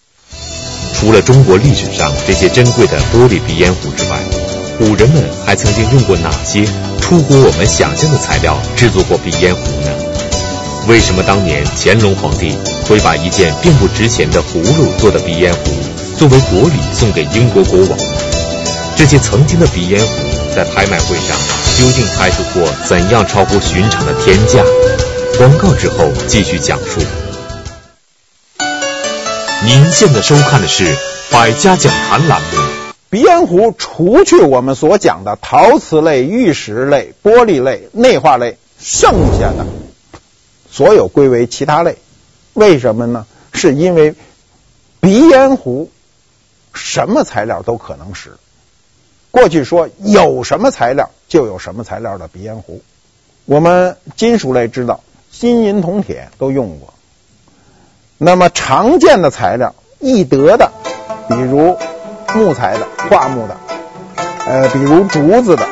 [0.94, 4.18] 除了中国历史上这些珍贵的玻璃鼻烟壶之外，
[4.78, 6.64] 古人们还曾经用过哪些
[7.00, 9.90] 出乎我们想象的材料制作过鼻烟壶呢？
[10.88, 12.56] 为什么当年乾隆皇帝
[12.88, 15.60] 会把一件并不值钱的葫芦做的鼻烟壶
[16.16, 17.98] 作为国礼送给英国国王？
[18.96, 21.36] 这些曾经的鼻烟壶在拍卖会上
[21.76, 24.64] 究竟拍出过怎样超乎寻常的天价？
[25.36, 27.02] 广告之后继续讲述。
[29.66, 30.84] 您现在收看的是
[31.30, 32.46] 《百家讲坛》栏目。
[33.10, 39.66] 鼻烟壶除去我们所讲的陶瓷类、玉石类、玻璃类、内化类，剩下的。
[40.72, 41.98] 所有归为其他类，
[42.54, 43.26] 为什么呢？
[43.52, 44.14] 是因为
[45.00, 45.90] 鼻烟壶
[46.72, 48.38] 什么材料都可能使。
[49.36, 52.80] 过去说有什么材料就有什么材料的鼻烟壶。
[53.44, 56.94] 我们金属类知道，金银铜铁都用过。
[58.16, 60.72] 那么常见的材料易得的，
[61.28, 61.76] 比如
[62.34, 63.58] 木材的、桦木的，
[64.46, 65.68] 呃，比如竹子的，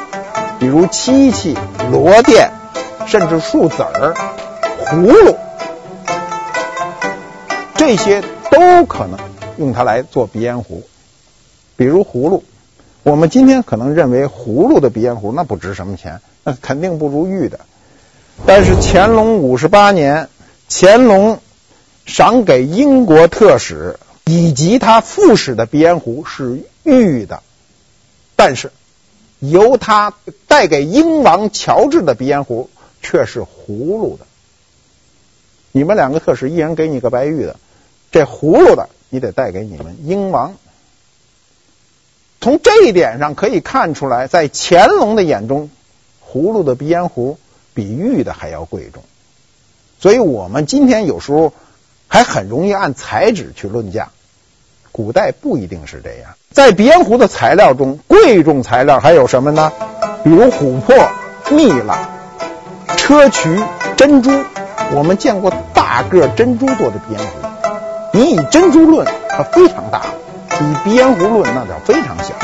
[0.61, 1.57] 比如漆器、
[1.91, 2.51] 螺钿，
[3.07, 4.15] 甚至树籽儿。
[4.85, 5.39] 葫芦，
[7.77, 9.19] 这些都可能
[9.57, 10.83] 用它来做鼻烟壶。
[11.77, 12.45] 比如葫芦，
[13.05, 17.61] 我们今天可能认为葫芦的鼻烟壶那不值什么钱，那肯定不如玉的。
[18.47, 20.31] 但是乾隆五十八年，
[20.71, 21.39] 乾隆
[22.07, 27.43] 赏给英国特使以及他副使的鼻烟壶是玉的，
[28.37, 28.73] 但是
[29.39, 30.15] 由他
[30.49, 32.71] 带给英王乔治的鼻烟壶
[33.03, 34.27] 却是葫芦的。
[35.73, 37.57] 你们两个特使，一人给你个白玉的，
[38.11, 40.55] 这葫芦的你得带给你们英王。
[42.45, 45.71] 从这一点上可以看出来，在乾隆的眼中，
[46.23, 47.39] 葫芦的鼻烟壶
[47.73, 49.03] 比玉的还要贵重。
[49.99, 51.55] 所以我们今天有时候
[52.07, 54.11] 还很容易按材质去论价，
[54.93, 56.35] 古代不一定是这样。
[56.51, 59.73] 在鼻烟壶的材料中，贵重材料还有什么呢？
[60.23, 60.95] 比如琥珀、
[61.51, 62.11] 蜜蜡、
[62.89, 63.65] 砗磲、
[63.97, 64.31] 珍珠。
[64.93, 67.49] 我们见过大个珍珠做的鼻烟壶，
[68.13, 70.03] 你以珍珠论，它非常大；
[70.61, 72.35] 以鼻烟壶论，那叫非常小。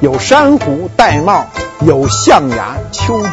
[0.00, 1.44] 有珊瑚、玳瑁，
[1.80, 3.28] 有象牙、秋蕨。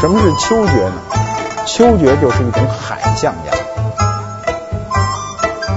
[0.00, 1.02] 什么是秋蕨呢？
[1.66, 3.52] 秋蕨就是一种海象牙。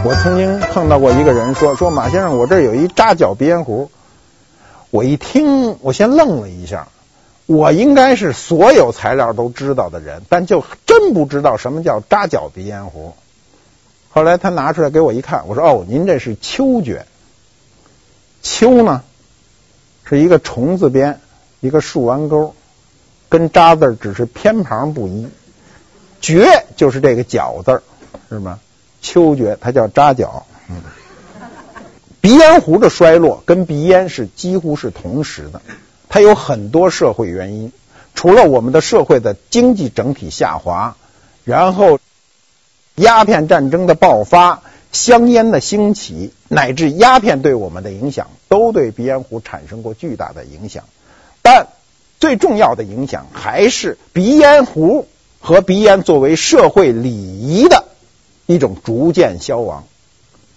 [0.04, 3.90] 我曾经碰到过一个人说：“说马先生，我这有一扎脚鼻烟壶。”
[4.92, 6.88] 我一听，我先愣了一下。
[7.46, 13.16] 我应该是所有材料都知道的人，但就真不知道什么叫扎脚鼻烟壶。
[14.18, 17.06] 后来他拿出来给我一看，我说：“哦，您这是秋蕨。
[18.42, 19.04] 秋呢，
[20.06, 21.20] 是一个虫字边，
[21.60, 22.56] 一个竖弯钩，
[23.30, 25.28] 跟扎字只是偏旁不一。
[26.20, 27.84] 蕨就是这个角字，
[28.28, 28.60] 是吗？
[29.04, 30.48] 秋蕨它叫扎脚。
[30.68, 30.82] 嗯，
[32.20, 35.62] 鼻烟壶的衰落跟鼻烟是几乎是同时的。”
[36.10, 37.72] 它有很多社会原因，
[38.16, 40.96] 除了我们的社会的经济整体下滑，
[41.44, 42.00] 然后
[42.98, 50.84] 鸦片战争的爆发、香烟的兴起，乃至鸦片对我们的影响，都对鼻烟壶产生过巨大的影响。
[51.44, 51.68] 但
[52.20, 55.08] 最重要的影响还是鼻烟壶
[55.40, 57.86] 和鼻烟作为社会礼仪的
[58.48, 59.84] 一种逐渐消亡，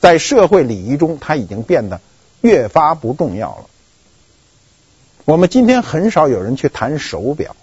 [0.01, 2.01] 在社会礼仪中，它已经变得
[2.41, 3.65] 越发不重要了。
[5.27, 7.55] 我们今天很少有人去谈手表，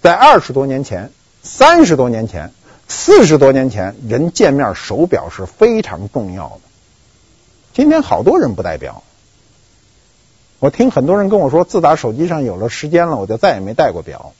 [0.00, 1.10] 在二十多年前、
[1.42, 2.52] 三十多年前、
[2.94, 6.60] 四十多年前，人见面手表是非常重要的。
[7.74, 9.02] 今天好多人不戴表，
[10.58, 14.32] 我听很多人跟我说，自打手机上有了时间了，我就再也没戴过表。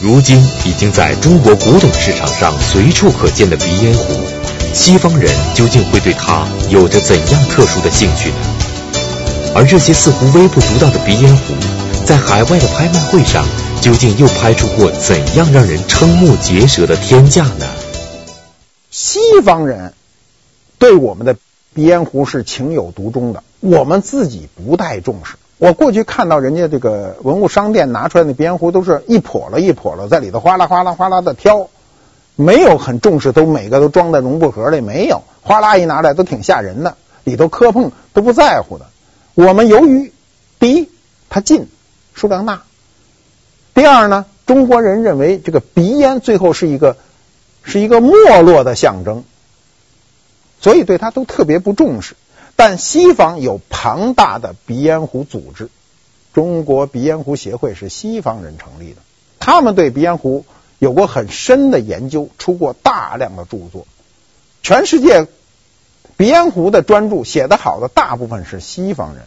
[0.00, 4.14] 如今已经在中国古董市场上随处可见的鼻烟壶，
[4.74, 8.36] 西方人究竟会对它有着怎样特殊的兴趣呢？
[9.54, 11.54] 而这些似乎微不足道的鼻烟壶，
[12.04, 13.46] 在海外的拍卖会上，
[13.80, 17.66] 究竟又拍出过怎样让人瞠目结舌的天价呢？
[18.96, 19.92] 西方人
[20.78, 21.36] 对我们的
[21.74, 25.34] 鼻烟壶是情有独钟的，我们自己不太重视。
[25.58, 31.68] 我过去看到人家这个文物商店拿出来的鼻烟壶，都是一笸箩一笸箩在里头哗啦哗啦哗啦的挑，
[32.36, 38.86] 没有很重视，都每个都装在绒布盒里，没有哗啦一拿来都挺吓人的，里头磕碰都不在乎的。
[39.34, 40.10] 我们由于
[40.58, 40.88] 第一，
[41.28, 41.68] 它近，
[42.14, 42.62] 数量大；
[43.74, 46.96] 第二呢，中国人认为这个鼻烟最后是一个
[47.66, 48.12] 是一个没
[48.42, 49.24] 落的象征，
[50.60, 52.14] 所以对它都特别不重视。
[52.54, 55.68] 但西方有庞大的鼻烟壶组织，
[56.32, 59.00] 中国鼻烟壶协会是西方人成立的，
[59.40, 60.46] 他们对鼻烟壶
[60.78, 63.86] 有过很深的研究，出过大量的著作。
[64.62, 65.26] 全世界
[66.16, 69.24] 鼻烟壶的专著写得好的大部分是西方人。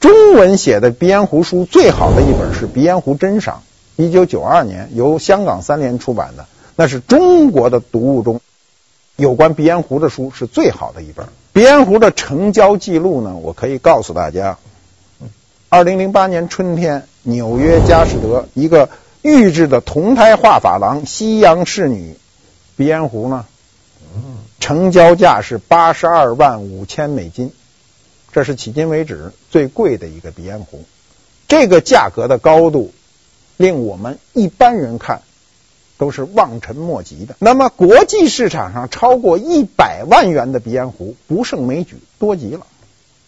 [0.00, 3.62] 中文写的鼻烟壶书最好的一本是《鼻烟壶珍赏》，
[4.02, 6.46] 一九九二年由香港三联出版的，
[6.76, 8.40] 那是中国的读物中
[9.16, 11.26] 有关鼻烟壶的书是最好的一本。
[11.52, 14.58] 鼻烟壶的成交记录呢，我可以告诉大家，
[15.68, 18.88] 二零零八年春天，纽约佳士得一个
[19.22, 22.16] 预制的铜胎画珐琅西洋仕女
[22.76, 23.46] 鼻烟壶呢，
[24.58, 27.52] 成交价是八十二万五千美金，
[28.32, 30.84] 这是迄今为止最贵的一个鼻烟壶。
[31.46, 32.92] 这个价格的高度，
[33.56, 35.22] 令我们一般人看。
[35.96, 37.36] 都是望尘莫及的。
[37.38, 42.66] 那么，国际市场上超过一百万元的鼻烟壶不胜枚举，多极了。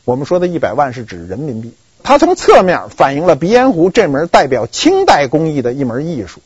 [0.05, 1.75] 我们说的一百万是指人民币。
[2.03, 6.41] 它从侧面反映了鼻烟壶这门代表清代工艺的一门艺术。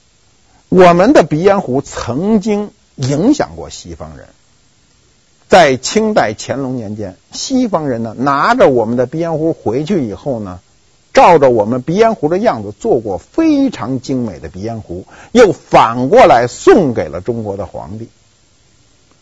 [0.69, 4.27] 我们的鼻烟壶曾经影响过西方人。
[5.49, 10.61] 在清代乾隆年间，西方人呢拿着我们的鼻烟壶回去以后呢。
[11.13, 18.09] 照着我们鼻烟壶的样子做过非常精美的鼻烟壶，又反过来送给了中国的皇帝。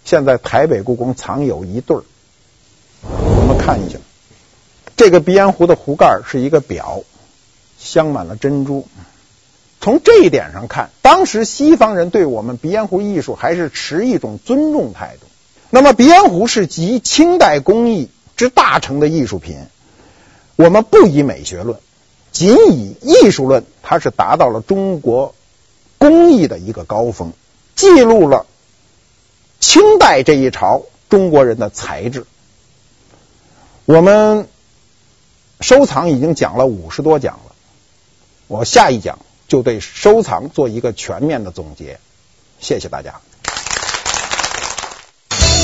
[0.04, 2.02] 现在台北故宫藏有一对儿，
[3.02, 3.98] 我们看一下。
[4.96, 7.02] 这个鼻烟壶的壶盖是一个表，
[7.78, 8.86] 镶满了珍珠。
[9.80, 15.26] 从这一点上看，当时西方人对我们鼻烟壶艺术还是持一种尊重态度。
[15.70, 19.58] 那么，鼻烟壶是集清代工艺之大成的艺术品。
[20.58, 21.78] 我们不以美学论，
[22.32, 25.36] 仅以艺术论，它是达到了中国
[25.98, 27.32] 工艺的一个高峰，
[27.76, 28.44] 记录了
[29.60, 32.26] 清代这一朝中国人的才智。
[33.84, 34.48] 我们
[35.60, 37.52] 收藏已经讲了五十多讲了，
[38.48, 42.00] 我下一讲就对收藏做一个全面的总结。
[42.58, 43.20] 谢谢大家。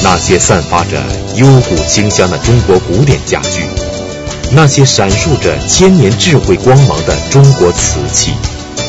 [0.05, 1.03] 那些散发着
[1.35, 3.67] 幽谷清香的中国古典家具。
[4.57, 8.33] 那些闪烁着千年智慧光芒的中国瓷器，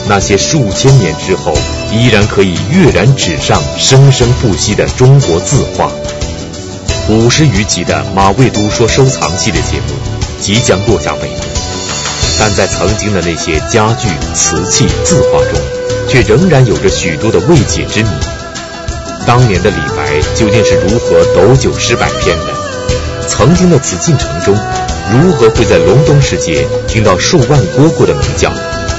[0.07, 1.51] 那些数千年之后
[1.91, 5.91] 依然可以跃然纸上、生生不息的中国字画，
[7.09, 9.95] 五十余集的马未都说收藏系列节目
[10.39, 11.43] 即将落下帷幕，
[12.39, 15.59] 但在曾经的那些家具、瓷器、字画中，
[16.07, 18.09] 却仍然有着许多的未解之谜。
[19.25, 23.27] 当年的李白究竟是如何斗酒诗百篇的？
[23.27, 24.55] 曾经的紫禁城中。
[25.11, 28.51] 如何会在隆冬时节听到数万蝈蝈的鸣叫？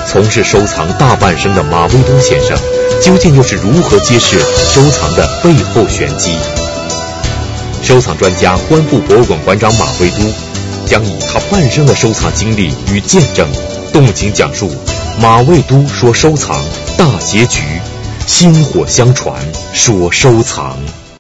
[0.09, 2.57] 从事收藏大半生的马未都先生，
[3.03, 4.39] 究竟又是如何揭示
[4.73, 6.37] 收藏的背后玄机？
[7.83, 10.19] 收藏专家、观复博物馆馆长马未都
[10.87, 13.49] 将以他半生的收藏经历与见证，
[13.93, 14.71] 动情讲述
[15.21, 16.65] 马未都说收藏
[16.97, 17.61] 大结局，
[18.27, 19.35] 薪火相传
[19.75, 20.79] 说收藏。